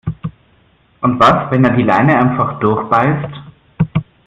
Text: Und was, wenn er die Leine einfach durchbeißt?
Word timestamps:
Und 1.01 1.19
was, 1.19 1.51
wenn 1.51 1.63
er 1.63 1.75
die 1.75 1.83
Leine 1.83 2.17
einfach 2.17 2.59
durchbeißt? 2.59 3.35